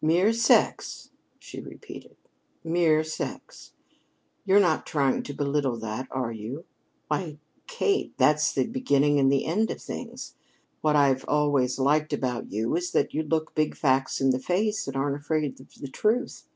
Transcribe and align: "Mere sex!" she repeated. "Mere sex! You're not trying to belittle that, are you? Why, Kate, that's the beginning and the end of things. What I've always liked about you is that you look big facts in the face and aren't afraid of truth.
"Mere 0.00 0.32
sex!" 0.32 1.10
she 1.40 1.60
repeated. 1.60 2.14
"Mere 2.62 3.02
sex! 3.02 3.72
You're 4.44 4.60
not 4.60 4.86
trying 4.86 5.24
to 5.24 5.34
belittle 5.34 5.76
that, 5.78 6.06
are 6.12 6.30
you? 6.30 6.64
Why, 7.08 7.38
Kate, 7.66 8.16
that's 8.18 8.52
the 8.52 8.68
beginning 8.68 9.18
and 9.18 9.32
the 9.32 9.44
end 9.44 9.72
of 9.72 9.82
things. 9.82 10.36
What 10.80 10.94
I've 10.94 11.24
always 11.26 11.80
liked 11.80 12.12
about 12.12 12.52
you 12.52 12.76
is 12.76 12.92
that 12.92 13.14
you 13.14 13.24
look 13.24 13.52
big 13.56 13.74
facts 13.74 14.20
in 14.20 14.30
the 14.30 14.38
face 14.38 14.86
and 14.86 14.96
aren't 14.96 15.16
afraid 15.16 15.58
of 15.58 15.90
truth. 15.92 16.46